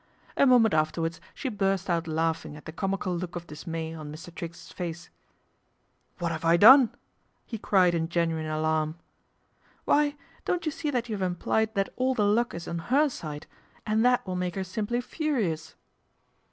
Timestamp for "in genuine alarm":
7.93-8.95